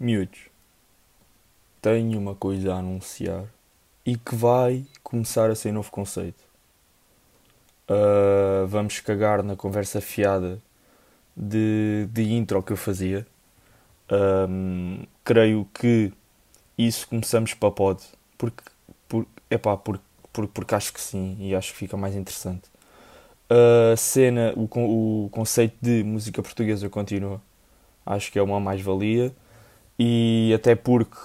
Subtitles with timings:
[0.00, 0.40] Miúdos,
[1.82, 3.44] tenho uma coisa a anunciar
[4.06, 6.42] e que vai começar a ser novo conceito.
[7.86, 10.58] Uh, vamos cagar na conversa fiada
[11.36, 13.26] de, de intro que eu fazia.
[14.10, 16.10] Um, creio que
[16.78, 18.02] isso começamos para pod,
[18.38, 18.62] porque,
[19.06, 20.00] por, epá, por,
[20.32, 22.70] por, porque acho que sim e acho que fica mais interessante.
[23.50, 27.38] A cena, o, o conceito de música portuguesa continua.
[28.06, 29.30] Acho que é uma mais-valia
[30.02, 31.18] e até porque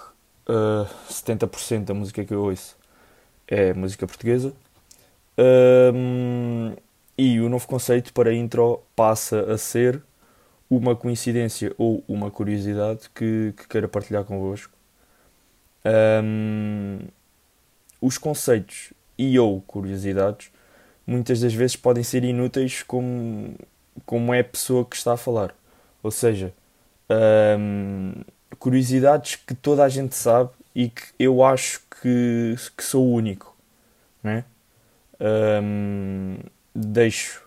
[0.49, 2.77] uh, 70% da música que eu ouço
[3.47, 4.51] é música portuguesa.
[5.37, 6.75] Um,
[7.17, 10.03] e o novo conceito para intro passa a ser
[10.69, 14.73] uma coincidência ou uma curiosidade que, que queira partilhar convosco.
[15.85, 16.99] Um,
[18.01, 20.51] os conceitos e ou curiosidades
[21.07, 23.55] muitas das vezes podem ser inúteis como,
[24.05, 25.55] como é a pessoa que está a falar.
[26.03, 26.53] Ou seja,
[27.09, 28.13] um,
[28.59, 33.55] curiosidades que toda a gente sabe e que eu acho que, que sou o único.
[34.23, 34.43] Né?
[35.19, 36.37] Um,
[36.73, 37.43] deixo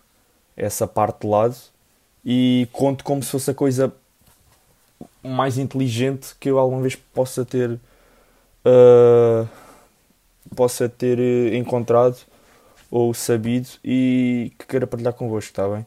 [0.57, 1.55] essa parte de lado
[2.25, 3.93] e conto como se fosse a coisa
[5.23, 9.47] mais inteligente que eu alguma vez possa ter uh,
[10.55, 12.17] possa ter encontrado
[12.89, 15.85] ou sabido e que queira partilhar convosco, está bem?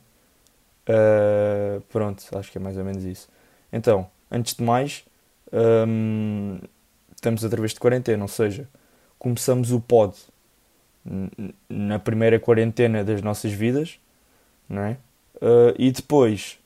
[0.89, 3.29] Uh, pronto, acho que é mais ou menos isso.
[3.73, 5.05] Então, antes de mais,
[5.53, 6.58] um,
[7.14, 8.69] estamos outra vez de quarentena, ou seja,
[9.19, 10.17] começamos o pod
[11.69, 13.98] na primeira quarentena das nossas vidas,
[14.69, 14.97] não é?
[15.36, 16.58] Uh, e depois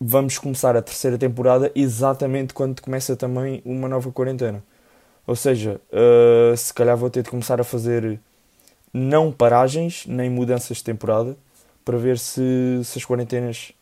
[0.00, 4.62] vamos começar a terceira temporada exatamente quando começa também uma nova quarentena.
[5.26, 8.18] Ou seja, uh, se calhar vou ter de começar a fazer
[8.92, 11.36] não paragens nem mudanças de temporada
[11.84, 13.72] para ver se, se as quarentenas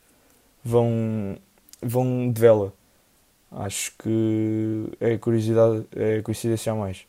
[0.65, 1.37] vão,
[1.81, 2.73] vão de vela.
[3.55, 7.07] Acho que é curiosidade, é coincidência a mais.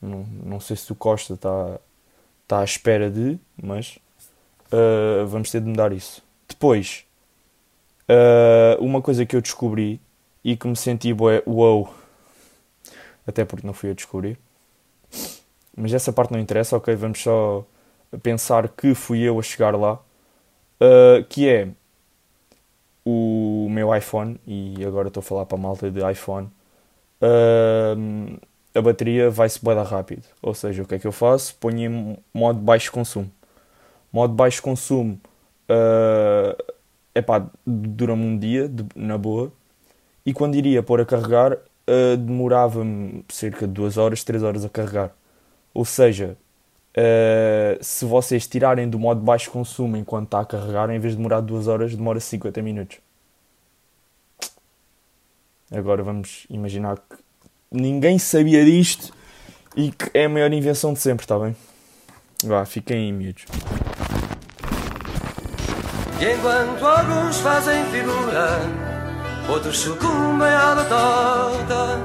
[0.00, 1.78] Não, não sei se o Costa está
[2.46, 3.98] tá à espera de, mas
[4.72, 6.22] uh, vamos ter de mudar isso.
[6.48, 7.04] Depois,
[8.08, 10.00] uh, uma coisa que eu descobri
[10.42, 11.92] e que me senti bué, wow,
[13.26, 14.38] até porque não fui eu descobrir,
[15.76, 16.94] mas essa parte não interessa, ok?
[16.94, 17.66] Vamos só
[18.22, 21.68] pensar que fui eu a chegar lá, uh, que é
[23.06, 26.48] o meu iPhone, e agora estou a falar para a malta de iPhone,
[27.22, 28.40] uh,
[28.74, 30.24] a bateria vai-se bem rápido.
[30.42, 31.54] Ou seja, o que é que eu faço?
[31.56, 33.30] Ponho em modo baixo consumo.
[34.12, 35.20] Modo baixo consumo
[35.70, 36.74] uh,
[37.14, 39.52] epá, dura-me um dia, de, na boa,
[40.24, 44.68] e quando iria pôr a carregar, uh, demorava-me cerca de 2 horas, 3 horas a
[44.68, 45.12] carregar.
[45.72, 46.36] Ou seja,
[46.96, 51.18] uh, se vocês tirarem do modo baixo consumo enquanto está a carregar, em vez de
[51.18, 52.98] demorar 2 horas, demora 50 minutos.
[55.70, 57.16] Agora vamos imaginar que
[57.70, 59.12] ninguém sabia disto
[59.76, 61.56] e que é a maior invenção de sempre, está bem?
[62.44, 63.44] Vá, fiquem aí, miúdos.
[66.20, 68.60] E enquanto alguns fazem figura,
[69.50, 72.00] outros sucumbem à batota.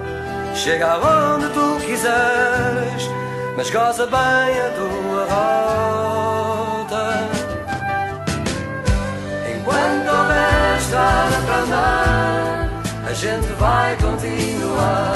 [0.55, 3.07] Chega aonde tu quiseres,
[3.61, 6.95] mas goza bem a tua rota.
[9.53, 12.69] Enquanto houver estrada para andar,
[13.07, 15.13] a gente vai continuar.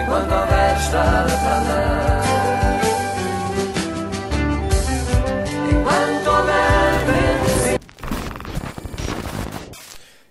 [0.00, 2.22] Enquanto houver estrada para andar.
[5.72, 7.80] Enquanto houver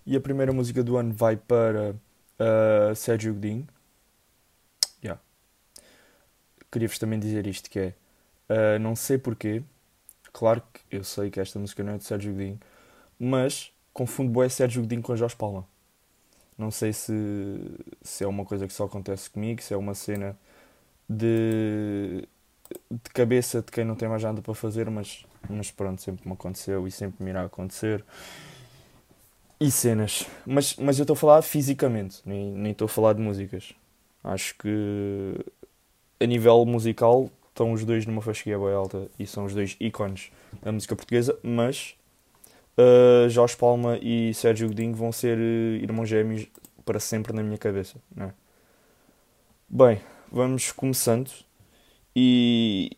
[0.06, 1.96] E a primeira música do ano vai para
[2.40, 3.68] uh, Sérgio Godinho.
[5.04, 5.20] Yeah.
[6.74, 7.94] Queria-vos também dizer isto que é
[8.50, 9.62] uh, não sei porquê.
[10.32, 12.60] Claro que eu sei que esta música não é de Sérgio Godinho,
[13.20, 15.68] mas confundo bué Sérgio Godinho com Jorge Palma.
[16.58, 17.14] Não sei se,
[18.02, 20.36] se é uma coisa que só acontece comigo, se é uma cena
[21.08, 22.28] de,
[22.90, 26.34] de cabeça de quem não tem mais nada para fazer, mas, mas pronto, sempre me
[26.34, 28.04] aconteceu e sempre me irá acontecer.
[29.60, 30.26] E cenas.
[30.44, 33.76] Mas, mas eu estou a falar fisicamente, nem, nem estou a falar de músicas.
[34.24, 35.36] Acho que
[36.24, 40.32] a nível musical estão os dois numa fasquia bem alta e são os dois ícones
[40.62, 41.96] da música portuguesa, mas
[42.78, 46.48] uh, Jorge Palma e Sérgio Godinho vão ser uh, irmãos gêmeos
[46.86, 47.98] para sempre na minha cabeça.
[48.16, 48.34] Não é?
[49.70, 51.30] Bem, vamos começando.
[52.16, 52.92] E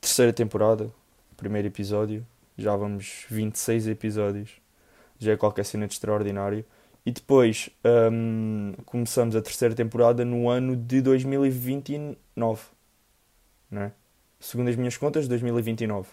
[0.00, 0.90] terceira temporada,
[1.36, 2.26] primeiro episódio,
[2.58, 4.50] já vamos 26 episódios,
[5.18, 6.64] já é qualquer cena de extraordinário.
[7.04, 7.68] E depois
[8.12, 12.62] hum, começamos a terceira temporada no ano de 2029,
[13.70, 13.92] não é?
[14.38, 16.08] Segundo as minhas contas, 2029.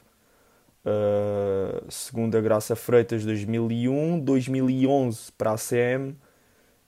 [0.86, 6.16] Uh, segundo a Graça Freitas, 2001, 2011 para a CM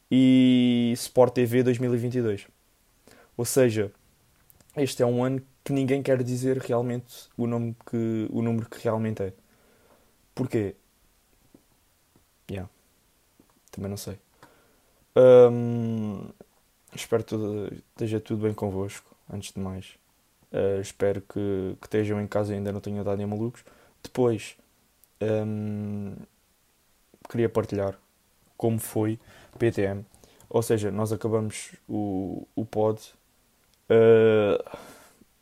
[0.10, 2.48] e Sport TV 2022.
[3.38, 3.92] Ou seja,
[4.76, 8.82] este é um ano que ninguém quer dizer realmente o, nome que, o número que
[8.84, 9.34] realmente é.
[10.34, 10.76] Porquê?
[12.50, 12.70] Yeah.
[13.72, 14.20] Também não sei.
[16.94, 17.36] Espero que
[17.92, 19.98] esteja tudo bem convosco, antes de mais.
[20.52, 23.64] Uh, espero que, que estejam em casa e ainda não tenham dado nem malucos.
[24.04, 24.58] Depois,
[27.30, 27.98] queria partilhar
[28.58, 29.20] como foi
[29.58, 30.06] PTM.
[30.50, 33.00] Ou seja, nós acabamos o, o pod
[33.90, 34.78] uh,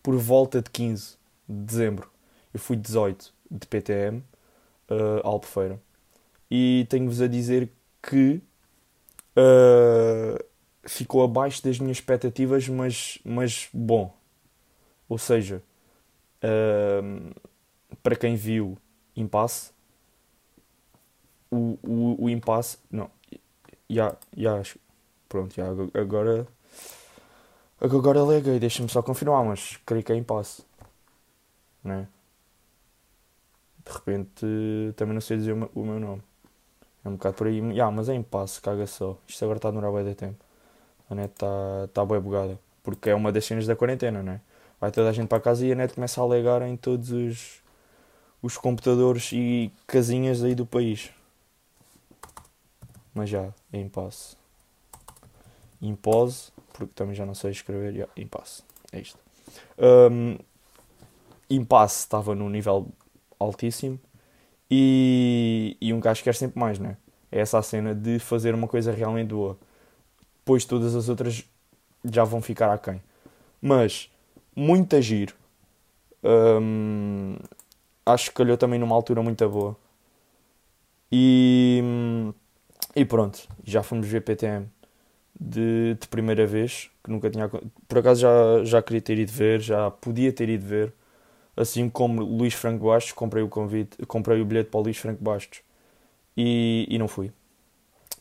[0.03, 1.17] por volta de 15
[1.47, 2.11] de dezembro.
[2.53, 4.23] Eu fui 18 de PTM,
[4.89, 5.79] uh, Albufeira.
[6.51, 7.69] E tenho-vos a dizer
[8.01, 8.41] que
[9.37, 10.43] uh,
[10.83, 14.15] ficou abaixo das minhas expectativas, mas, mas bom.
[15.07, 15.63] Ou seja,
[16.43, 17.33] uh,
[18.01, 18.77] para quem viu
[19.15, 19.71] Impasse,
[21.51, 22.77] o, o, o Impasse.
[22.91, 23.09] Não,
[23.89, 24.61] já, já,
[25.27, 25.65] pronto, já,
[25.99, 26.47] agora.
[27.81, 30.63] Agora leguei, deixa-me só confirmar, mas creio que é Impasse.
[31.83, 32.07] Né?
[33.85, 34.45] De repente
[34.97, 36.28] também não sei dizer o meu nome.
[37.03, 37.59] É um bocado por aí.
[37.59, 39.17] Yeah, mas é impasse, caga só.
[39.27, 40.43] Isto agora está a demorar bem de tempo.
[41.09, 42.59] A net está tá bem bugada.
[42.83, 44.41] Porque é uma das cenas da quarentena, não é?
[44.79, 47.61] Vai toda a gente para casa e a net começa a alegar em todos os,
[48.41, 51.11] os computadores e casinhas aí do país.
[53.13, 54.37] Mas já, é impasse.
[55.81, 57.93] Impose, porque também já não sei escrever.
[57.93, 58.63] Yeah, impasse.
[58.91, 59.17] É isto.
[59.77, 60.37] Um,
[61.49, 62.87] impasse estava num nível
[63.39, 63.99] altíssimo
[64.69, 66.98] e, e um gajo quer sempre mais, né?
[67.31, 69.57] É essa a cena de fazer uma coisa realmente boa.
[70.39, 71.45] Depois todas as outras
[72.06, 73.01] já vão ficar aquém.
[73.62, 74.12] Mas,
[74.56, 75.36] muito a giro.
[76.24, 77.38] Hum,
[78.06, 79.77] acho que calhou também numa altura muito boa.
[81.12, 81.81] E,
[82.95, 84.68] e pronto, já fomos ver PTM
[85.39, 87.50] de, de primeira vez, que nunca tinha.
[87.50, 90.94] Por acaso já, já queria ter ido ver, já podia ter ido ver
[91.59, 95.21] assim como Luís Franco Bastos, comprei o convite, comprei o bilhete para o Luís Franco
[95.21, 95.61] Bastos
[96.35, 97.31] e, e não fui.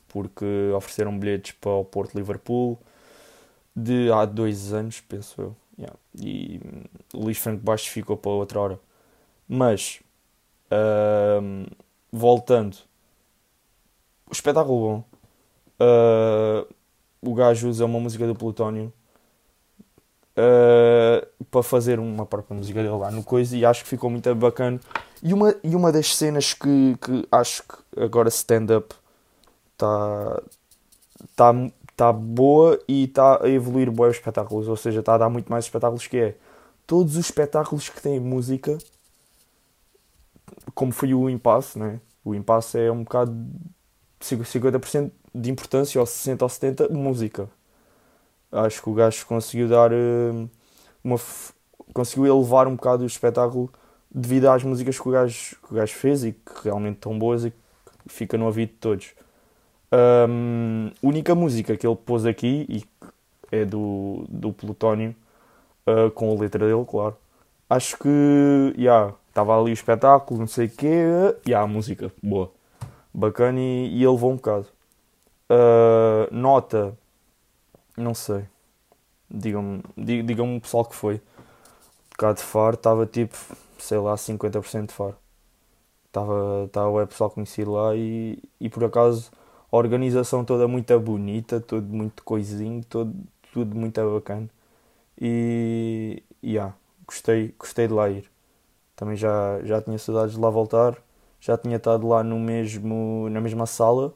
[0.08, 0.44] Porque
[0.76, 2.79] ofereceram bilhetes para o Porto Liverpool
[3.76, 5.56] de há dois anos, penso eu.
[5.79, 5.96] Yeah.
[6.20, 6.61] E
[7.14, 8.81] o Luís Franco Bastos ficou para outra hora.
[9.49, 10.00] Mas,
[10.73, 11.67] uh,
[12.11, 12.76] voltando,
[14.26, 15.05] o espetáculo bom.
[15.81, 16.75] Uh,
[17.23, 18.93] o gajo usa uma música do Plutónio
[20.38, 24.32] uh, para fazer uma própria música dele lá no coisa e acho que ficou muito
[24.35, 24.81] bacana.
[25.23, 28.94] E uma, e uma das cenas que, que acho que agora stand-up
[29.73, 30.43] está
[31.35, 31.52] tá,
[31.96, 35.64] tá boa e está a evoluir bons espetáculos, ou seja, está a dar muito mais
[35.64, 36.35] espetáculos que é.
[36.87, 38.79] Todos os espetáculos que têm música,
[40.75, 42.00] como foi o Impasse, né?
[42.25, 43.35] o Impasse é um bocado
[44.20, 47.49] 50% de importância, ou 60% ou 70% música.
[48.50, 50.50] Acho que o gajo conseguiu dar uh,
[51.05, 51.17] uma.
[51.93, 53.71] conseguiu elevar um bocado o espetáculo
[54.11, 57.45] devido às músicas que o gajo, que o gajo fez e que realmente estão boas
[57.45, 57.56] e que
[58.09, 59.15] fica no ouvido de todos.
[59.93, 62.85] Um, única música que ele pôs aqui e
[63.50, 65.15] é do, do Plutónio,
[65.87, 67.17] uh, com a letra dele, claro.
[67.69, 71.05] Acho que, já, yeah, estava ali o espetáculo, não sei o quê,
[71.47, 72.50] e yeah, a música, boa,
[73.12, 74.67] bacana e, e ele levou um bocado.
[75.50, 76.97] Uh, nota
[77.99, 78.45] não sei.
[79.31, 79.83] Digam-me
[80.25, 81.21] digam o pessoal que foi.
[82.19, 83.37] Cá de Faro estava tipo,
[83.78, 85.17] sei lá, 50% de Faro.
[86.07, 89.31] Estava, o pessoal conhecido lá e, e por acaso
[89.71, 93.14] a organização toda muito bonita, tudo muito coisinho, todo,
[93.52, 94.49] tudo muito bacana.
[95.21, 96.75] E, e yeah,
[97.07, 98.31] gostei, gostei de lá ir.
[98.97, 100.97] Também já, já tinha saudades de lá voltar.
[101.40, 104.14] Já tinha estado lá no mesmo, na mesma sala,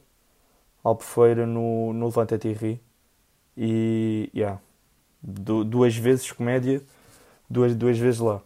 [0.84, 2.80] Albufeira, no, no Levante Ri
[3.56, 4.60] e yeah,
[5.22, 6.82] duas vezes comédia,
[7.48, 8.40] duas, duas vezes lá,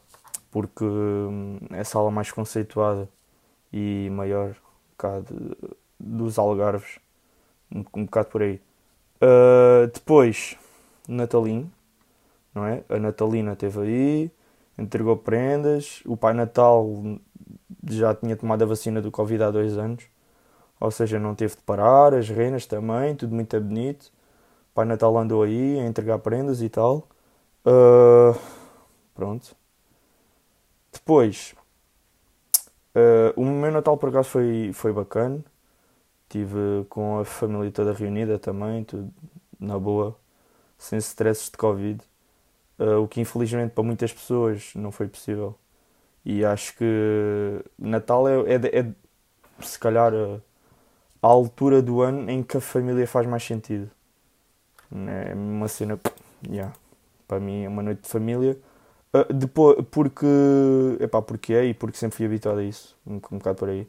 [0.51, 3.09] porque hum, é sala mais conceituada
[3.73, 4.55] e maior
[4.99, 5.57] cá de,
[5.99, 6.99] dos Algarves,
[7.73, 8.61] um, um bocado por aí.
[9.17, 10.57] Uh, depois,
[11.09, 11.71] Natalino,
[12.55, 12.83] não é?
[12.89, 14.31] A Natalina esteve aí,
[14.79, 16.87] entregou prendas, o Pai Natal
[17.89, 20.05] já tinha tomado a vacina do Covid há dois anos,
[20.81, 24.13] ou seja, não teve de parar, as renas também, tudo muito bonito.
[24.77, 27.09] Pai Natal andou aí a entregar prendas e tal.
[27.65, 28.39] Uh,
[29.15, 29.57] pronto.
[30.93, 31.55] Depois,
[32.95, 35.43] uh, o meu Natal por acaso foi, foi bacana.
[36.29, 39.11] Tive com a família toda reunida também, tudo
[39.59, 40.15] na boa,
[40.77, 42.05] sem stresses de Covid.
[42.79, 45.55] Uh, o que infelizmente para muitas pessoas não foi possível.
[46.23, 48.93] E acho que Natal é, é, é
[49.63, 50.13] se calhar
[51.23, 53.91] a altura do ano em que a família faz mais sentido.
[54.93, 55.99] É uma cena.
[56.49, 56.73] Yeah,
[57.27, 58.59] para mim é uma noite de família.
[59.15, 60.27] Uh, depois, porque.
[61.01, 62.97] Epá, porque é e porque sempre fui habituado a isso.
[63.07, 63.89] Um, um bocado por aí.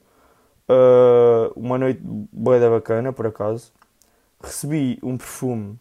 [0.70, 3.72] Uh, uma noite boa da bacana, por acaso.
[4.42, 5.80] Recebi um perfume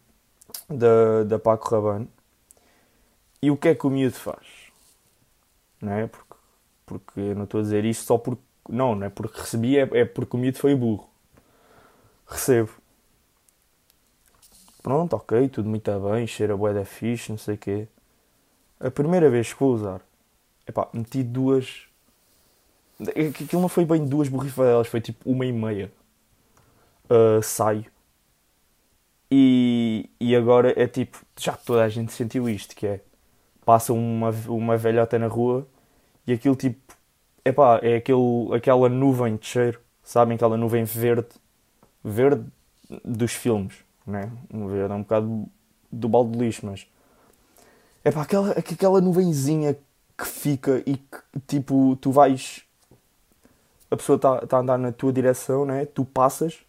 [0.68, 2.08] da, da Paco Rabanne.
[3.42, 4.46] E o que é que o miúdo faz?
[5.80, 6.06] Não é?
[6.06, 6.34] Porque,
[6.86, 8.42] porque eu não estou a dizer isto só porque.
[8.68, 11.08] Não, não é porque recebi, é, é porque o miúdo foi burro.
[12.26, 12.70] Recebo.
[14.86, 17.88] Pronto, ok, tudo muito bem, cheira bué da fixe, não sei o quê.
[18.78, 20.00] A primeira vez que vou usar,
[20.64, 21.88] epá, meti duas.
[23.00, 25.90] Aquilo não foi bem duas borrifadelas, foi tipo uma e meia.
[27.10, 27.86] Uh, saio.
[29.30, 33.00] E, e agora é tipo, já toda a gente sentiu isto, que é
[33.64, 35.66] passa uma, uma velhota na rua
[36.26, 36.94] e aquilo tipo,
[37.44, 40.36] epá, é aquele, aquela nuvem de cheiro, sabem?
[40.36, 41.28] Aquela nuvem verde,
[42.04, 42.46] verde
[43.04, 44.30] dos filmes, né?
[44.52, 45.46] Um verde é um bocado
[45.90, 46.86] do balde de lixo, mas
[48.04, 49.76] é pá, aquela, aquela nuvenzinha
[50.16, 52.64] que fica e que tipo, tu vais,
[53.90, 55.84] a pessoa está tá a andar na tua direção, né?
[55.86, 56.60] Tu passas,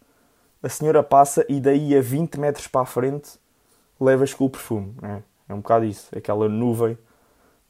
[0.62, 3.38] a senhora passa e daí a 20 metros para a frente
[4.00, 5.22] levas com o perfume, né?
[5.48, 6.98] É um bocado isso, aquela nuvem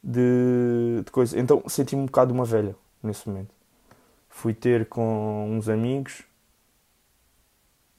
[0.02, 1.38] de, de coisa.
[1.38, 3.54] Então senti-me um bocado uma velha nesse momento.
[4.28, 6.22] Fui ter com uns amigos.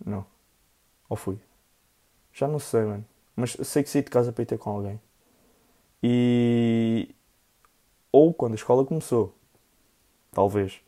[0.05, 0.25] Não.
[1.09, 1.39] Ou fui?
[2.39, 3.05] Já não sei, mano.
[3.35, 4.99] Mas sei que saí de casa para ir ter com alguém.
[6.01, 7.13] E.
[8.13, 9.35] Ou quando a escola começou.
[10.31, 10.79] Talvez.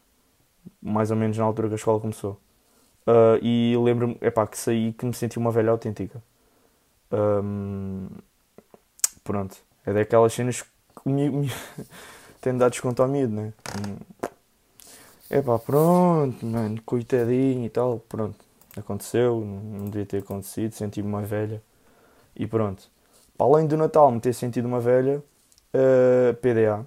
[0.81, 2.39] Mais ou menos na altura que a escola começou.
[3.05, 6.23] Uh, e lembro-me, epá, que saí que me senti uma velha autêntica.
[7.11, 8.07] Um,
[9.21, 9.57] pronto.
[9.85, 10.69] É daquelas cenas que
[11.03, 11.53] o miúdo
[12.39, 13.53] tem dado desconto ao miúdo, né?
[15.29, 18.50] É pá, pronto, mano, coitadinho e tal, pronto.
[18.77, 21.61] Aconteceu, não devia ter acontecido, senti-me uma velha
[22.35, 22.89] e pronto.
[23.37, 25.23] Para além do Natal me ter sentido uma velha, uh,
[25.73, 26.85] eh, PDA.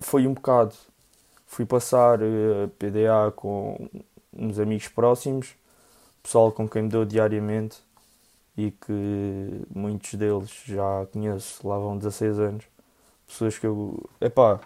[0.00, 0.74] Foi um bocado.
[1.46, 3.88] Fui passar uh, eh, PDA com
[4.32, 5.54] uns amigos próximos,
[6.22, 7.78] pessoal com quem me dou diariamente
[8.56, 12.64] e que muitos deles já conheço, lá vão 16 anos.
[13.26, 14.02] Pessoas que eu.
[14.20, 14.60] Epá,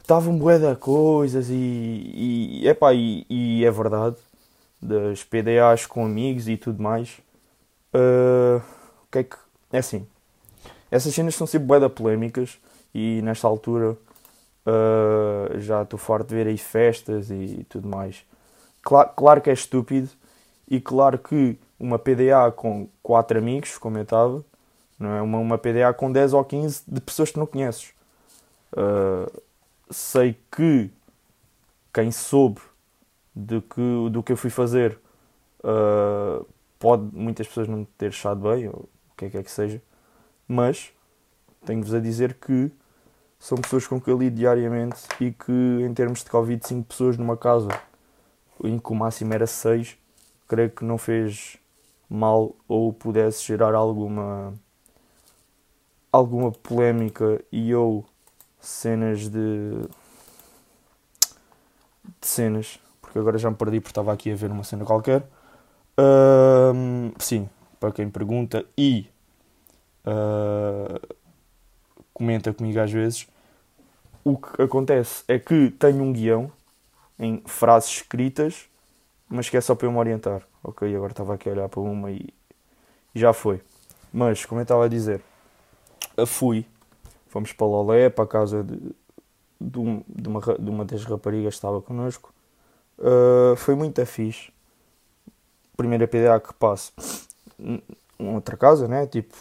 [0.00, 1.54] estavam bué de coisas e,
[2.62, 4.16] e, epá, e, e é verdade,
[4.82, 7.20] das PDAs com amigos e tudo mais.
[7.94, 8.60] Uh,
[9.04, 9.36] o que é que.
[9.72, 10.06] É assim,
[10.90, 12.58] essas cenas são sempre de polémicas
[12.94, 13.96] e nesta altura
[14.66, 18.24] uh, já estou farto de ver aí festas e tudo mais.
[18.82, 20.10] Claro, claro que é estúpido
[20.68, 24.44] e claro que uma PDA com 4 amigos, como eu estava,
[24.98, 25.22] não é?
[25.22, 27.92] Uma, uma PDA com 10 ou 15 de pessoas que não conheces.
[28.72, 29.42] Uh,
[29.90, 30.90] sei que
[31.92, 32.60] quem soube
[33.34, 34.98] do que, do que eu fui fazer.
[35.60, 36.46] Uh,
[36.78, 39.80] pode muitas pessoas não ter achado bem, ou o que é que é que seja,
[40.48, 40.92] mas
[41.64, 42.70] tenho-vos a dizer que
[43.38, 47.16] são pessoas com que eu lido diariamente e que em termos de Covid 5 pessoas
[47.16, 47.68] numa casa
[48.62, 49.96] em que o máximo era 6
[50.46, 51.56] creio que não fez
[52.08, 54.54] mal ou pudesse gerar alguma
[56.12, 58.04] alguma polémica e ou
[58.60, 59.80] cenas de,
[62.20, 62.78] de cenas
[63.12, 65.20] porque agora já me perdi porque estava aqui a ver uma cena qualquer
[65.98, 69.06] uh, sim para quem pergunta e
[70.06, 71.16] uh,
[72.14, 73.26] comenta comigo às vezes
[74.24, 76.50] o que acontece é que tenho um guião
[77.18, 78.68] em frases escritas
[79.32, 80.42] mas que é só para eu me orientar.
[80.62, 82.28] Ok, agora estava aqui a olhar para uma e,
[83.14, 83.62] já foi.
[84.12, 85.22] Mas, como eu estava a dizer,
[86.18, 86.66] a fui,
[87.28, 88.94] fomos para Lolé, para a casa de,
[89.58, 89.78] de,
[90.28, 92.32] uma, de uma das raparigas que estava connosco.
[92.98, 94.52] Uh, foi muito fixe.
[95.76, 96.92] Primeira PDA que passo
[98.18, 99.06] outra casa, né?
[99.06, 99.34] Tipo,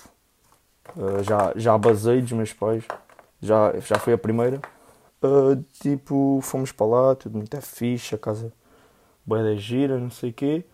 [0.96, 2.84] uh, já, já basei dos meus pais,
[3.42, 4.60] já, já foi a primeira.
[5.24, 8.52] Uh, tipo, fomos para lá, tudo muito fixe, a casa
[9.26, 10.66] bué da gira, não sei o quê.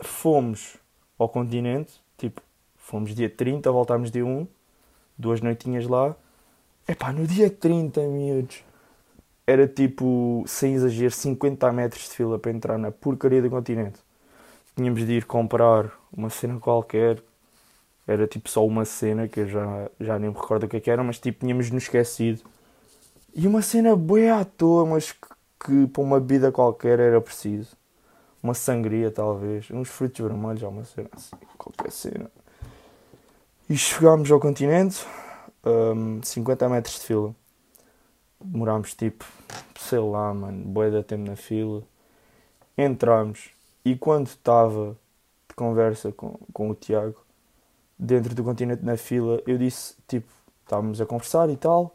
[0.00, 0.76] Fomos
[1.18, 2.40] ao continente, tipo,
[2.76, 4.46] fomos dia 30, voltámos dia 1,
[5.18, 6.14] duas noitinhas lá.
[6.86, 8.62] Epá, no dia 30, miúdos,
[9.46, 13.98] era tipo, sem exagero, 50 metros de fila para entrar na porcaria do continente.
[14.76, 17.22] Tínhamos de ir comprar uma cena qualquer,
[18.06, 20.80] era tipo só uma cena que eu já, já nem me recordo o que, é
[20.80, 22.42] que era, mas tipo, tínhamos nos esquecido.
[23.34, 27.76] E uma cena boa à toa, mas que para uma bebida qualquer era preciso.
[28.42, 29.70] Uma sangria, talvez.
[29.70, 32.30] Uns frutos vermelhos, uma cena assim, qualquer cena.
[33.70, 35.06] E chegámos ao continente,
[35.64, 37.34] um, 50 metros de fila.
[38.44, 39.24] Demorámos tipo,
[39.78, 41.82] sei lá, mano, boia de tempo na fila.
[42.76, 43.50] entramos
[43.84, 44.96] e quando estava
[45.48, 47.16] de conversa com, com o Tiago,
[47.98, 50.28] dentro do continente na fila, eu disse, tipo,
[50.62, 51.94] estávamos a conversar e tal,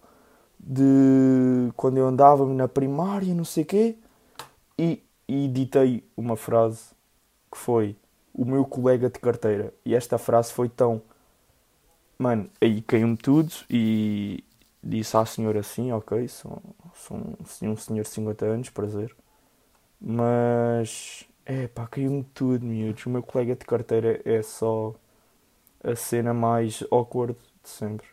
[0.60, 3.98] de quando eu andava na primária, não sei quê,
[4.78, 6.90] e, e ditei uma frase
[7.52, 7.96] que foi
[8.34, 9.74] o meu colega de carteira.
[9.86, 11.02] E esta frase foi tão.
[12.18, 14.44] Mano, aí caiu-me tudo e
[14.88, 16.62] disse à senhora assim: Ok, sou,
[16.96, 17.36] sou um,
[17.72, 19.16] um senhor de 50 anos, prazer.
[20.00, 21.26] Mas.
[21.46, 23.06] É pá, caiu-me tudo, miúdos.
[23.06, 24.94] O meu colega de carteira é só
[25.84, 28.08] a cena mais awkward de sempre.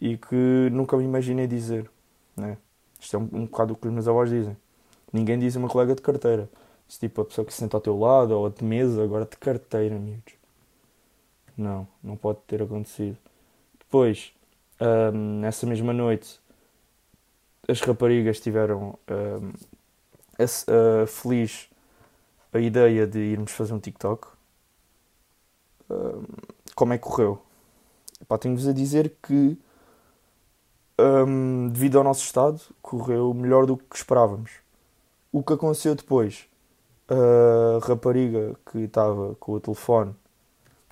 [0.00, 1.88] E que nunca me imaginei dizer,
[2.36, 2.58] né?
[3.00, 4.56] Isto é um, um bocado o que os meus avós dizem.
[5.12, 6.50] Ninguém diz uma colega de carteira.
[6.88, 9.36] Se tipo a pessoa que se senta ao teu lado ou de mesa, agora de
[9.36, 10.34] carteira, miúdos.
[11.56, 13.16] Não, não pode ter acontecido.
[13.78, 14.34] Depois,
[14.80, 16.40] um, nessa mesma noite,
[17.68, 19.52] as raparigas tiveram um,
[21.06, 21.68] feliz
[22.52, 24.28] a ideia de irmos fazer um TikTok.
[25.90, 26.24] Um,
[26.74, 27.40] como é que correu?
[28.38, 29.56] tenho-vos a dizer que,
[31.72, 34.52] devido ao nosso estado, correu melhor do que esperávamos.
[35.30, 36.46] O que aconteceu depois?
[37.08, 40.14] A rapariga que estava com o telefone,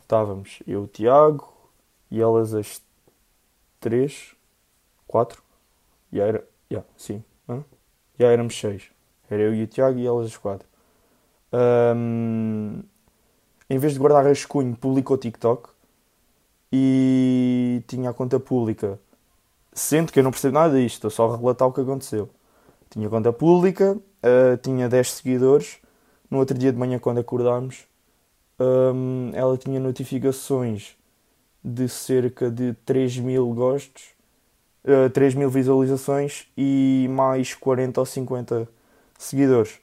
[0.01, 1.53] estávamos eu, o Tiago,
[2.11, 2.83] e elas as
[3.83, 4.35] três,
[5.07, 5.43] quatro,
[6.13, 7.65] e era, yeah, sim, hein?
[8.19, 8.85] já éramos seis.
[9.29, 10.67] Era eu e o Tiago e elas as quatro.
[11.53, 12.83] Um,
[13.69, 15.69] em vez de guardar rascunho, publicou o TikTok
[16.73, 18.99] e tinha a conta pública.
[19.73, 22.31] Sendo que eu não percebo nada disto, estou só a relatar o que aconteceu.
[22.89, 25.79] Tinha conta pública, uh, tinha 10 seguidores.
[26.31, 27.87] No outro dia de manhã, quando acordámos,
[28.61, 30.97] um, ela tinha notificações
[31.65, 34.11] de cerca de 3 mil gostos,
[34.85, 38.69] uh, 3 mil visualizações e mais 40 ou 50
[39.19, 39.81] seguidores.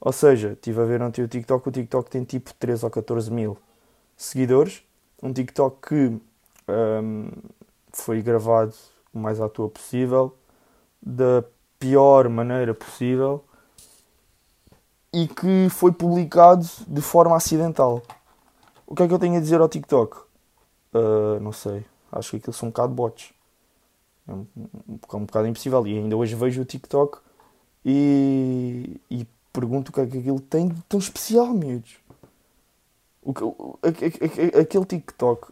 [0.00, 3.30] Ou seja, estive a ver ontem o TikTok, o TikTok tem tipo 13 ou 14
[3.30, 3.58] mil
[4.16, 4.82] seguidores.
[5.22, 6.20] Um TikTok que
[6.68, 7.30] um,
[7.92, 8.74] foi gravado
[9.12, 10.34] o mais à toa possível,
[11.02, 11.44] da
[11.78, 13.44] pior maneira possível
[15.12, 18.02] e que foi publicado de forma acidental.
[18.86, 20.27] O que é que eu tenho a dizer ao TikTok?
[20.92, 21.84] Uh, não sei.
[22.10, 23.32] Acho que aquilo são um bocado bots.
[24.26, 25.86] É um, um, um bocado impossível.
[25.86, 27.18] E ainda hoje vejo o TikTok
[27.84, 31.96] e, e pergunto o que é que aquilo tem de tão especial, miúdos.
[33.22, 33.78] O, o,
[34.60, 35.48] aquele TikTok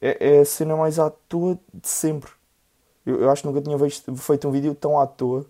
[0.00, 2.30] é, é, a cena mais à toa de sempre.
[3.04, 5.46] Eu, eu acho que nunca tinha visto, feito um vídeo tão à toa.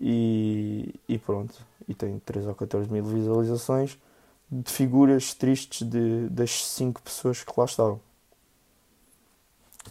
[0.00, 1.54] E, e pronto.
[1.88, 3.98] E tem 3 ou 14 mil visualizações
[4.50, 8.00] de figuras tristes de, das 5 pessoas que lá estavam.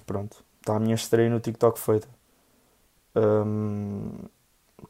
[0.05, 0.43] Pronto.
[0.59, 2.07] Está a minha estreia no TikTok feita.
[3.15, 4.11] Um,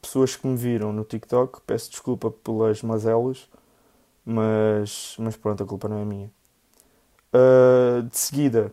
[0.01, 3.49] pessoas que me viram no TikTok, peço desculpa pelas mazelas,
[4.25, 6.31] mas, mas pronto, a culpa não é minha.
[7.33, 8.71] Uh, de seguida,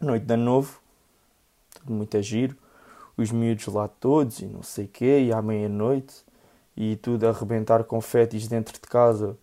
[0.00, 0.80] noite de ano novo,
[1.74, 2.56] tudo muito a giro,
[3.16, 6.24] os miúdos lá todos e não sei o quê, e à meia-noite,
[6.76, 9.36] e tudo a arrebentar confetes dentro de casa,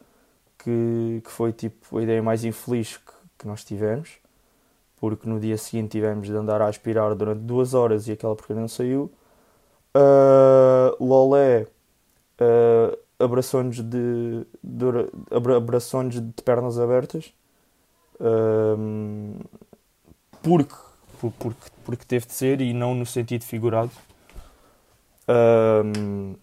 [0.58, 4.20] que, que foi tipo a ideia mais infeliz que, que nós tivemos,
[5.01, 8.61] porque no dia seguinte tivemos de andar a aspirar durante duas horas e aquela porcaria
[8.61, 9.11] não saiu.
[9.97, 11.65] Uh, Lolé
[12.39, 14.85] uh, abraçou-nos de, de,
[15.57, 17.33] abraçou de pernas abertas
[18.19, 19.43] uh,
[20.43, 20.75] porque,
[21.19, 23.91] porque, porque teve de ser e não no sentido figurado.
[25.27, 26.37] Uh,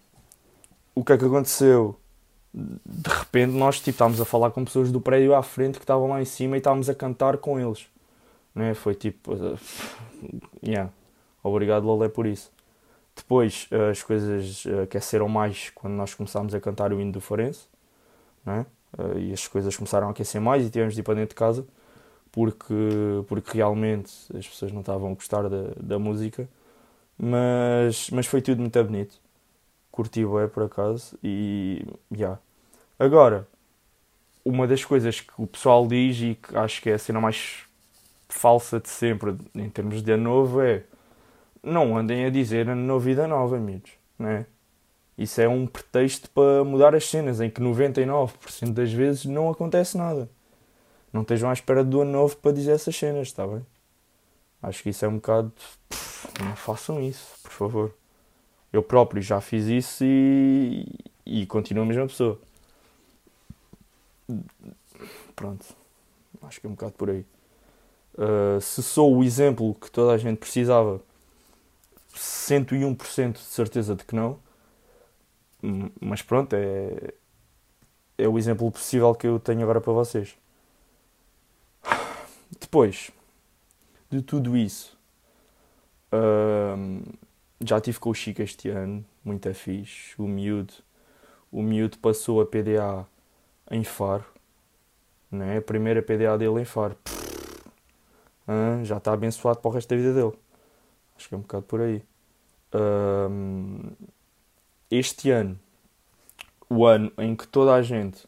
[0.93, 1.95] o que é que aconteceu?
[2.53, 6.09] De repente nós tipo, estávamos a falar com pessoas do prédio à frente que estavam
[6.09, 7.87] lá em cima e estávamos a cantar com eles.
[8.53, 8.73] Né?
[8.73, 9.33] Foi tipo.
[9.33, 9.57] Uh,
[10.63, 10.91] yeah.
[11.43, 12.51] Obrigado, Lolé, por isso.
[13.15, 17.21] Depois uh, as coisas uh, aqueceram mais quando nós começámos a cantar o hino do
[17.21, 17.67] Forense,
[18.45, 18.65] né?
[19.17, 21.63] E as coisas começaram a aquecer mais e tivemos de ir para dentro de casa
[22.31, 22.73] porque,
[23.27, 26.47] porque realmente as pessoas não estavam a gostar da, da música,
[27.17, 29.19] mas, mas foi tudo muito bonito.
[29.91, 31.85] Curti é por acaso e.
[32.13, 32.39] Yeah.
[32.97, 33.47] Agora,
[34.45, 37.63] uma das coisas que o pessoal diz e que acho que é a cena mais
[38.29, 40.83] falsa de sempre em termos de ano novo é
[41.61, 44.45] não andem a dizer ano vida nova, amigos, né?
[45.17, 49.97] Isso é um pretexto para mudar as cenas, em que 99% das vezes não acontece
[49.97, 50.29] nada.
[51.11, 53.65] Não estejam à espera do ano novo para dizer essas cenas, está bem?
[54.63, 55.51] Acho que isso é um bocado.
[56.41, 57.93] Não façam isso, por favor.
[58.71, 60.87] Eu próprio já fiz isso e,
[61.25, 62.39] e continuo a mesma pessoa.
[65.35, 65.65] Pronto.
[66.43, 67.25] Acho que é um bocado por aí.
[68.19, 71.01] Uh, se sou o exemplo que toda a gente precisava
[72.13, 74.37] 101% de certeza de que não.
[76.01, 77.13] Mas pronto, é,
[78.17, 80.35] é o exemplo possível que eu tenho agora para vocês.
[82.59, 83.09] Depois
[84.09, 84.97] de tudo isso,
[86.11, 87.01] hum,
[87.63, 90.13] já tive com o Chico este ano, muito fixe.
[90.17, 90.73] O miúdo,
[91.51, 93.05] o miúdo passou a PDA
[93.71, 94.25] em Faro,
[95.31, 95.57] né?
[95.57, 96.97] a primeira PDA dele em Faro.
[98.83, 100.37] Já está abençoado para o resto da vida dele.
[101.17, 102.01] Acho que é um bocado por aí.
[102.73, 103.91] Hum,
[104.89, 105.59] este ano,
[106.69, 108.27] o ano em que toda a gente,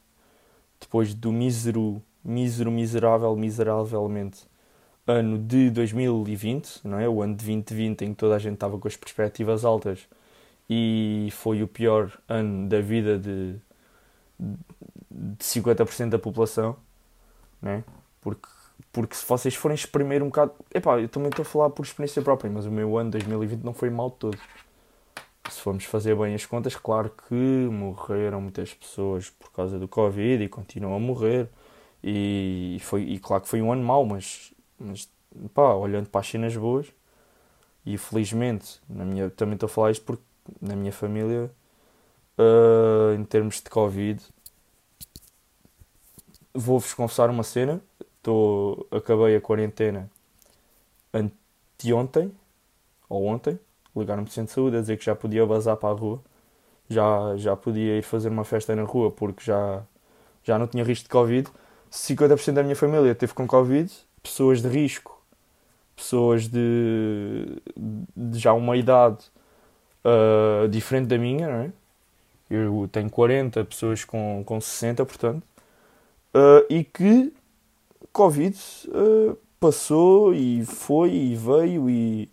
[0.79, 4.45] depois do mísero, mísero, miserável, miseravelmente
[5.07, 7.09] ano de 2020, não é?
[7.09, 10.07] O ano de 2020 em que toda a gente estava com as perspectivas altas
[10.69, 13.55] e foi o pior ano da vida de,
[14.39, 16.77] de 50% da população,
[17.61, 17.83] né?
[18.21, 18.47] Porque
[18.91, 20.53] porque se vocês forem exprimir um bocado.
[20.73, 23.73] Epá, eu também estou a falar por experiência própria, mas o meu ano 2020 não
[23.73, 24.37] foi mal todo.
[25.49, 30.43] Se formos fazer bem as contas, claro que morreram muitas pessoas por causa do Covid
[30.43, 31.49] e continuam a morrer.
[32.03, 35.09] E, foi, e claro que foi um ano mau, mas, mas
[35.53, 36.87] pá, olhando para as cenas boas,
[37.85, 40.23] e felizmente, na minha, também estou a falar isto porque
[40.61, 41.51] na minha família,
[42.37, 44.21] uh, em termos de Covid,
[46.53, 47.81] vou-vos confessar uma cena
[48.21, 50.09] Tô, acabei a quarentena
[51.13, 52.31] anteontem,
[53.09, 53.59] ou ontem,
[53.95, 56.21] ligaram-me do centro de saúde a dizer que já podia vazar para a rua,
[56.89, 59.83] já, já podia ir fazer uma festa na rua porque já,
[60.43, 61.49] já não tinha risco de Covid.
[61.91, 65.21] 50% da minha família teve com Covid, pessoas de risco,
[65.95, 67.61] pessoas de,
[68.15, 69.25] de já uma idade
[70.05, 71.71] uh, diferente da minha, não é?
[72.49, 75.43] Eu tenho 40, pessoas com, com 60, portanto,
[76.35, 77.33] uh, e que
[78.11, 82.29] Covid uh, passou e foi e veio e,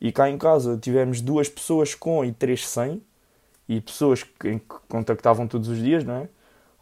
[0.00, 3.02] e cá em casa tivemos duas pessoas com e três sem
[3.68, 6.28] e pessoas que, contactavam todos os dias, não é?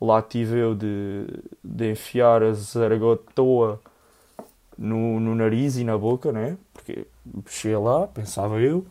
[0.00, 1.26] Lá tive eu de,
[1.62, 3.80] de enfiar a zaragatoa
[4.78, 6.56] no, no nariz e na boca, né?
[6.72, 7.06] Porque
[7.46, 8.86] cheguei lá, pensava eu,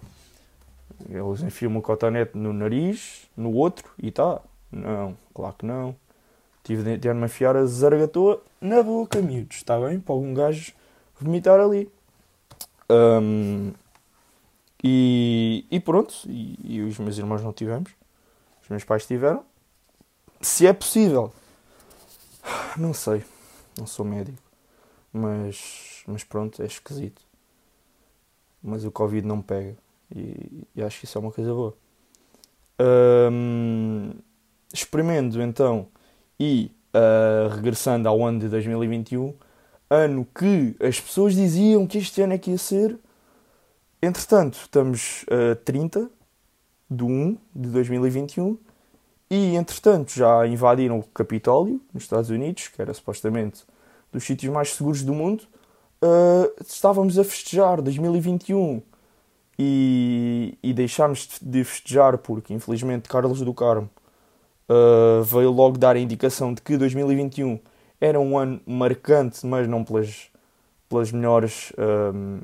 [1.09, 4.41] eles enfiam uma cotonete no nariz, no outro e tá.
[4.71, 5.95] Não, claro que não.
[6.69, 9.99] Tive de, me enfiar a zaragatoa na boca, miúdos, está bem?
[9.99, 10.71] Para algum gajo
[11.19, 11.91] vomitar ali.
[12.87, 13.73] Um,
[14.83, 17.89] e, e pronto, e, e, os meus irmãos não tivemos,
[18.61, 19.43] os meus pais tiveram.
[20.41, 21.33] Se é possível,
[22.77, 23.23] não sei,
[23.75, 24.37] não sou médico,
[25.11, 27.23] mas, mas pronto, é esquisito.
[28.61, 29.75] Mas o Covid não pega
[30.15, 31.75] e, e acho que isso é uma coisa boa.
[32.79, 34.11] Um,
[34.71, 35.87] experimento então
[36.39, 39.33] e uh, regressando ao ano de 2021,
[39.89, 42.97] ano que as pessoas diziam que este ano é que ia ser.
[44.01, 46.09] Entretanto, estamos a uh, 30
[46.89, 48.57] de 1 de 2021
[49.29, 53.63] e, entretanto, já invadiram o Capitólio, nos Estados Unidos, que era supostamente
[54.11, 55.43] dos sítios mais seguros do mundo.
[56.01, 58.81] Uh, estávamos a festejar 2021
[59.57, 63.89] e, e deixámos de festejar porque, infelizmente, Carlos do Carmo
[64.69, 67.59] uh, veio logo dar a indicação de que 2021
[67.99, 70.29] era um ano marcante, mas não pelas,
[70.87, 72.39] pelas melhores, um,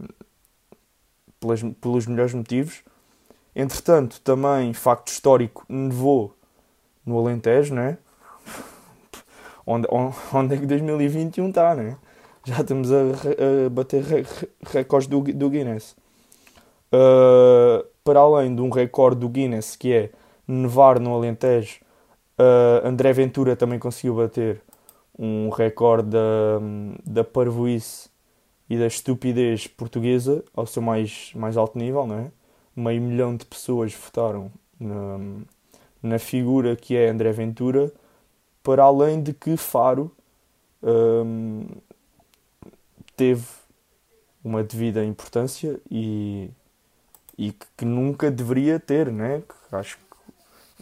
[1.40, 2.84] pelas, pelos melhores motivos.
[3.56, 6.36] Entretanto, também, facto histórico, nevou
[7.06, 7.98] no Alentejo, né?
[9.66, 9.88] onde,
[10.34, 11.98] onde é que 2021 está, né?
[12.44, 12.98] Já estamos a,
[13.66, 14.04] a bater
[14.68, 15.96] recordes do, do Guinness.
[16.92, 20.12] Uh, para além de um recorde do Guinness que é
[20.48, 21.85] nevar no Alentejo
[22.38, 24.62] Uh, André Ventura também conseguiu bater
[25.18, 26.60] um recorde da,
[27.06, 28.10] da parvoíce
[28.70, 32.32] e da estupidez portuguesa ao seu mais, mais alto nível, não é?
[32.76, 35.18] Meio milhão de pessoas votaram na,
[36.04, 37.92] na figura que é André Ventura,
[38.62, 40.12] para além de que Faro
[40.84, 41.68] um,
[43.16, 43.46] teve
[44.44, 46.50] uma devida importância e,
[47.38, 49.42] e que, que, nunca deveria ter, né?
[49.72, 49.98] Acho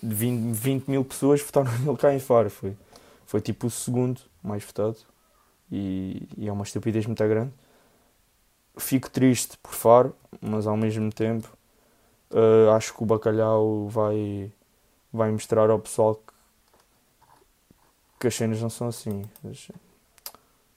[0.04, 2.50] 20, 20 mil pessoas votaram nele cá em Faro.
[2.50, 2.76] Foi,
[3.26, 4.98] foi tipo o segundo mais votado.
[5.72, 7.52] E, e, é uma estupidez muito grande.
[8.78, 11.48] Fico triste por Faro, mas ao mesmo tempo
[12.32, 14.52] uh, acho que o Bacalhau vai,
[15.12, 16.34] vai mostrar ao pessoal que,
[18.20, 19.24] que as cenas não são assim.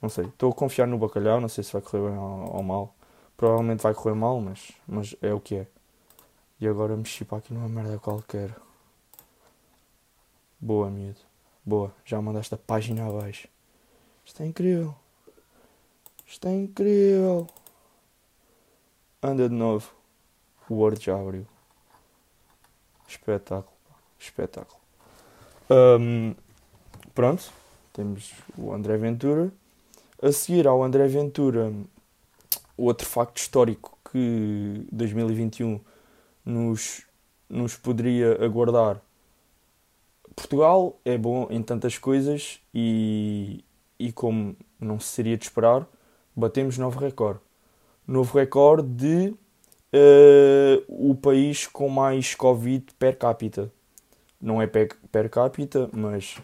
[0.01, 2.63] Não sei, estou a confiar no Bacalhau, não sei se vai correr bem ou, ou
[2.63, 2.95] mal.
[3.35, 5.67] Provavelmente vai correr mal, mas, mas é o que é.
[6.59, 8.55] E agora mexi para aqui numa merda qualquer.
[10.67, 11.21] Boa, miúdo.
[11.65, 11.93] Boa.
[12.03, 13.47] Já mandaste a página abaixo.
[14.25, 14.93] Isto é incrível.
[16.25, 17.47] Isto é incrível.
[19.23, 19.89] Anda de novo.
[20.69, 21.47] O Word já abriu.
[23.07, 23.77] Espetáculo.
[24.19, 24.77] Espetáculo.
[25.69, 26.35] Um,
[27.15, 27.49] pronto,
[27.93, 29.53] temos o André Ventura.
[30.21, 31.71] A seguir ao André Ventura,
[32.75, 35.79] outro facto histórico que 2021
[36.43, 37.07] nos,
[37.49, 39.01] nos poderia aguardar.
[40.37, 43.65] Portugal é bom em tantas coisas e,
[43.97, 45.85] e como não se seria de esperar,
[46.35, 47.39] batemos novo recorde.
[48.07, 53.73] Novo recorde de uh, o país com mais Covid per capita.
[54.39, 56.37] Não é per, per capita, mas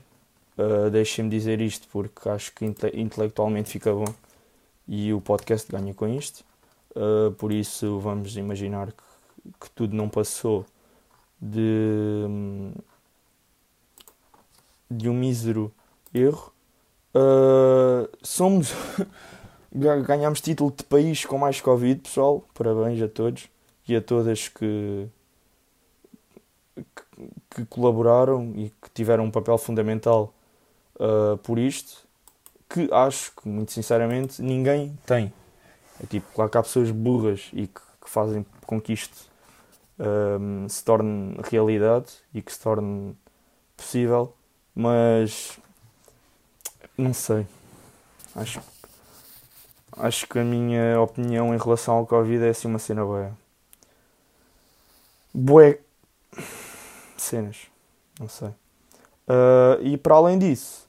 [0.57, 4.11] uh, deixem-me dizer isto porque acho que inte intelectualmente fica bom
[4.87, 6.43] e o podcast ganha com isto.
[6.95, 9.03] Uh, por isso vamos imaginar que,
[9.61, 10.65] que tudo não passou
[11.39, 12.25] de,
[14.97, 15.71] de um mísero
[16.13, 16.51] erro.
[17.15, 18.73] Uh, somos
[20.05, 22.43] ganhamos título de país com mais Covid, pessoal.
[22.53, 23.49] Parabéns a todos
[23.87, 25.07] e a todas que,
[26.75, 26.83] que,
[27.49, 30.33] que colaboraram e que tiveram um papel fundamental
[30.95, 32.07] uh, por isto.
[32.69, 35.33] Que acho que, muito sinceramente, ninguém tem.
[36.01, 39.29] É tipo, claro que há pessoas burras e que, que fazem com que isto
[39.99, 43.15] um, se torne realidade e que se torne
[43.77, 44.33] possível,
[44.75, 45.59] mas
[46.97, 47.45] não sei.
[48.35, 48.61] Acho,
[49.97, 53.31] acho que a minha opinião em relação ao Covid é assim uma cena boa.
[55.33, 55.79] Boé.
[57.17, 57.67] Cenas.
[58.19, 58.49] Não sei.
[58.49, 60.87] Uh, e para além disso,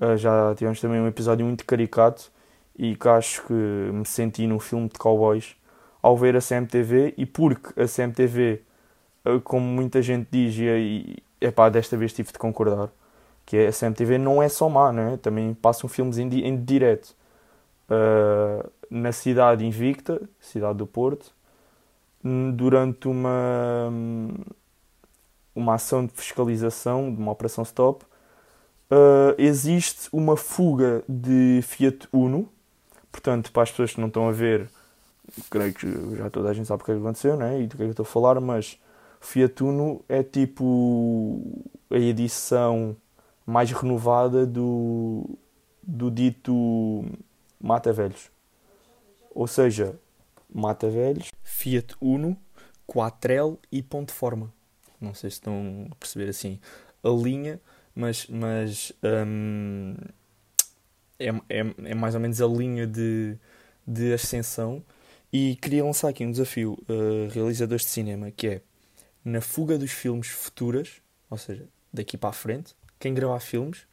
[0.00, 2.30] uh, já tivemos também um episódio muito caricato
[2.78, 5.56] e que acho que me senti num filme de cowboys
[6.02, 8.62] ao ver a CMTV e porque a CMTV,
[9.24, 12.90] eh, como muita gente diz, e epá, desta vez tive de concordar,
[13.46, 15.18] que a CMTV não é só má, né?
[15.22, 17.14] também passam filmes em, em direto.
[17.88, 21.32] Uh, na cidade invicta, cidade do Porto,
[22.54, 23.88] durante uma,
[25.54, 32.50] uma ação de fiscalização, de uma operação stop, uh, existe uma fuga de Fiat Uno,
[33.16, 34.68] Portanto, para as pessoas que não estão a ver,
[35.50, 37.62] creio que já toda a gente sabe o que, é que aconteceu né?
[37.62, 38.78] e do que é que estou a falar, mas
[39.22, 41.40] Fiat Uno é tipo
[41.90, 42.94] a edição
[43.46, 45.38] mais renovada do,
[45.82, 47.04] do dito
[47.60, 48.30] Mata Velhos.
[49.34, 49.98] Ou seja,
[50.52, 52.36] Mata Velhos, Fiat Uno,
[52.86, 54.52] Quatrel e Ponte Forma.
[55.00, 56.58] Não sei se estão a perceber assim
[57.04, 57.60] a linha,
[57.94, 58.92] mas, mas
[59.26, 59.94] hum,
[61.18, 63.36] é, é, é mais ou menos a linha de,
[63.86, 64.82] de ascensão.
[65.32, 68.60] E queria lançar aqui um desafio uh, realizadores de cinema que é
[69.24, 73.86] na fuga dos filmes futuras, ou seja, daqui para a frente, quem gravar filmes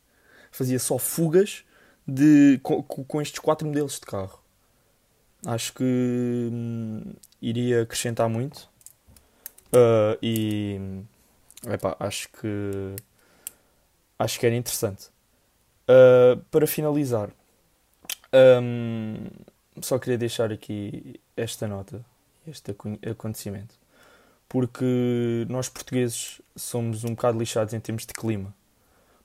[0.51, 1.65] fazia só fugas
[2.07, 4.41] de, com, com estes quatro modelos de carro.
[5.45, 8.69] Acho que hum, iria acrescentar muito.
[9.73, 10.79] Uh, e
[11.67, 12.95] epá, acho que
[14.19, 15.09] acho que era interessante.
[15.83, 17.29] Uh, para finalizar,
[18.33, 19.27] um,
[19.81, 22.05] só queria deixar aqui esta nota,
[22.47, 22.75] este
[23.09, 23.75] acontecimento,
[24.47, 28.55] porque nós portugueses somos um bocado lixados em termos de clima.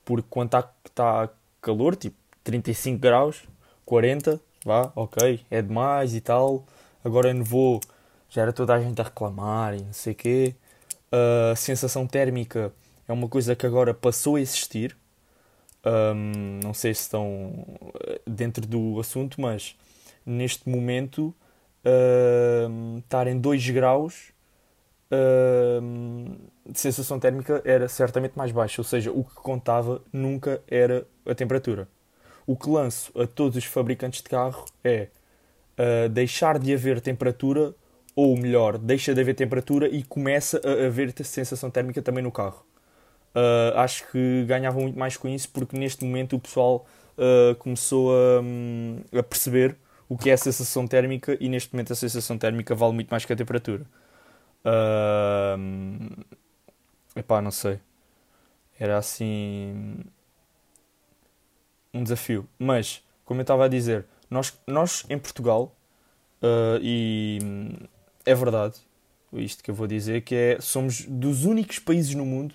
[0.09, 0.63] Porque quando está
[0.95, 1.29] tá
[1.61, 3.43] calor, tipo 35 graus,
[3.85, 6.65] 40, vá, ok, é demais e tal.
[7.05, 7.79] Agora nevou,
[8.31, 10.55] já era toda a gente a reclamar e não sei o quê.
[11.53, 12.73] A sensação térmica
[13.07, 14.97] é uma coisa que agora passou a existir
[15.85, 17.67] um, não sei se estão
[18.07, 19.77] eh, dentro do assunto, mas
[20.25, 21.35] neste momento
[21.85, 24.38] uh, estar em 2 graus uh,
[25.11, 31.35] de sensação térmica era certamente mais baixa, ou seja, o que contava nunca era a
[31.35, 31.89] temperatura.
[32.47, 35.09] O que lanço a todos os fabricantes de carro é
[35.79, 37.75] uh, deixar de haver temperatura,
[38.15, 42.65] ou melhor, deixa de haver temperatura e começa a haver sensação térmica também no carro.
[43.35, 46.87] Uh, acho que ganhavam muito mais com isso porque neste momento o pessoal
[47.19, 49.77] uh, começou a, um, a, perceber
[50.09, 53.25] o que é a sensação térmica e neste momento a sensação térmica vale muito mais
[53.25, 53.85] que a temperatura.
[54.65, 56.25] Uh,
[57.17, 57.81] epá, não sei.
[58.79, 60.05] Era assim
[61.93, 62.49] um desafio.
[62.59, 65.75] Mas, como eu estava a dizer, nós, nós em Portugal,
[66.43, 67.39] uh, e
[68.25, 68.77] é verdade,
[69.33, 72.55] isto que eu vou dizer, que é somos dos únicos países no mundo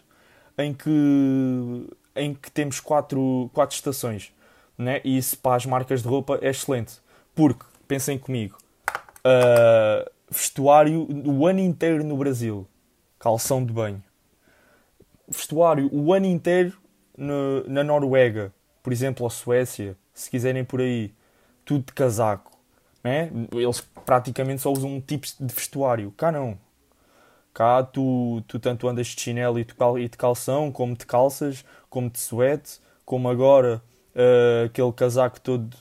[0.57, 4.31] em que, em que temos quatro, quatro estações.
[4.77, 5.01] Né?
[5.03, 7.01] E isso para as marcas de roupa é excelente.
[7.35, 8.57] Porque, pensem comigo,
[9.25, 12.67] uh, vestuário o ano inteiro no Brasil,
[13.19, 14.03] calção de banho.
[15.27, 16.77] Vestuário o ano inteiro
[17.17, 21.13] no, na Noruega, por exemplo, ou Suécia, se quiserem por aí,
[21.63, 22.51] tudo de casaco.
[23.03, 23.29] Né?
[23.51, 26.11] Eles praticamente só usam um tipo de vestuário.
[26.11, 26.57] Cá não.
[27.53, 32.17] Cá tu, tu tanto andas de chinelo e de calção, como de calças, como de
[32.17, 33.81] suete, como agora,
[34.15, 35.77] uh, aquele casaco todo,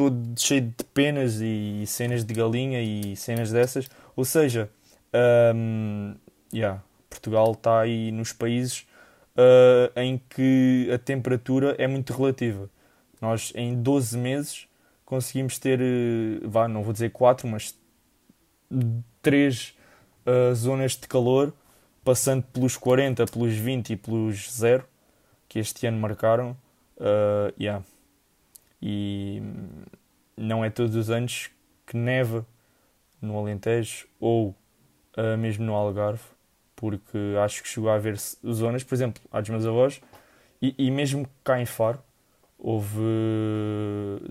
[0.00, 3.86] todo cheio de penas e cenas de galinha e cenas dessas.
[4.16, 4.70] Ou seja,
[5.54, 6.14] um,
[6.50, 8.86] yeah, Portugal está aí nos países
[9.36, 12.70] uh, em que a temperatura é muito relativa.
[13.20, 14.66] Nós, em 12 meses,
[15.04, 17.78] conseguimos ter, uh, vá, não vou dizer 4, mas
[19.20, 19.76] 3
[20.24, 21.52] uh, zonas de calor,
[22.02, 24.82] passando pelos 40, pelos 20 e pelos 0,
[25.46, 26.56] que este ano marcaram.
[26.96, 27.84] Uh, yeah.
[28.82, 29.42] E
[30.36, 31.50] não é todos os anos
[31.86, 32.46] que neva
[33.20, 34.54] no Alentejo ou
[35.16, 36.22] uh, mesmo no Algarve,
[36.74, 40.00] porque acho que chegou a haver zonas, por exemplo, há dos meus avós,
[40.62, 42.02] e, e mesmo cá em Faro,
[42.58, 43.00] houve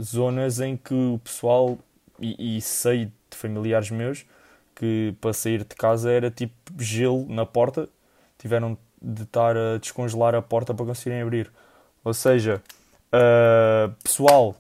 [0.02, 1.78] zonas em que o pessoal,
[2.20, 4.26] e, e sei de familiares meus,
[4.76, 7.90] que para sair de casa era tipo gelo na porta,
[8.38, 11.52] tiveram de estar a descongelar a porta para conseguirem abrir.
[12.04, 12.62] Ou seja,
[13.14, 14.56] uh, pessoal,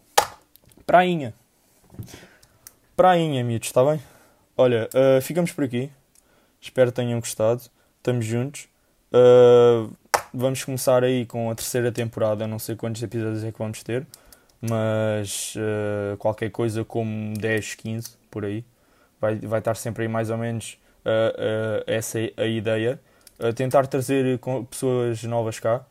[0.85, 1.33] prainha.
[2.95, 4.01] Prainha, miúdos, está bem?
[4.57, 5.89] Olha, uh, ficamos por aqui.
[6.59, 7.61] Espero que tenham gostado.
[7.97, 8.67] Estamos juntos.
[9.13, 9.93] Uh,
[10.33, 12.45] vamos começar aí com a terceira temporada.
[12.45, 14.05] Não sei quantos episódios é que vamos ter,
[14.61, 18.65] mas uh, qualquer coisa como 10, 15 por aí.
[19.21, 22.99] Vai, vai estar sempre aí mais ou menos uh, essa é a ideia.
[23.55, 25.85] tentar trazer pessoas novas cá.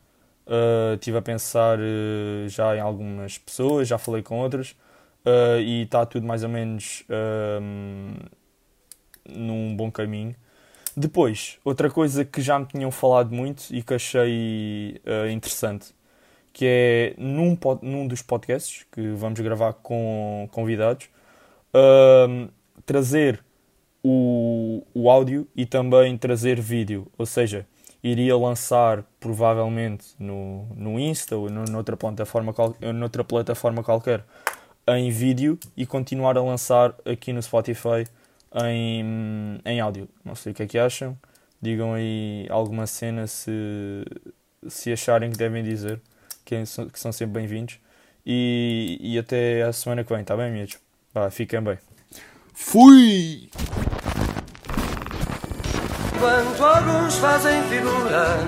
[0.95, 1.77] Estive a pensar
[2.47, 4.75] já em algumas pessoas, já falei com outras.
[5.63, 7.05] e está tudo mais ou menos
[9.29, 10.35] num bom caminho.
[10.95, 15.93] Depois, outra coisa que já me tinham falado muito e que achei uh, interessante,
[16.51, 21.09] que é num, num dos podcasts que vamos gravar com convidados,
[21.73, 22.51] uh,
[22.85, 23.43] trazer
[24.03, 27.07] o, o áudio e também trazer vídeo.
[27.17, 27.65] Ou seja,
[28.03, 32.53] iria lançar provavelmente no, no Insta ou noutra plataforma,
[32.93, 34.23] noutra plataforma qualquer
[34.87, 38.07] em vídeo e continuar a lançar aqui no Spotify
[38.65, 40.07] em, em áudio.
[40.23, 41.17] Não sei o que é que acham.
[41.61, 44.05] Digam aí alguma cena se,
[44.67, 46.01] se acharem que devem dizer,
[46.45, 47.79] que são, que são sempre bem-vindos.
[48.25, 50.65] E, e até a semana que vem, tá bem?
[51.13, 51.77] Vá, fiquem bem.
[52.53, 53.49] Fui!
[56.19, 58.39] Enquanto alguns fazem figura,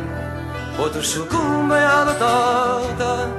[0.78, 3.30] outros sucumbem à batota.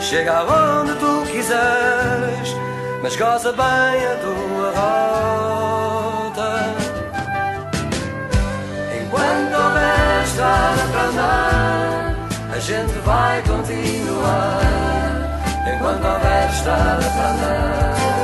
[0.00, 2.54] Chega onde tu quiseres,
[3.02, 5.82] mas goza bem a tua roda.
[10.22, 12.16] estrada para andar,
[12.54, 14.60] a gente vai continuar.
[15.74, 18.21] Enquanto houver estrada para andar.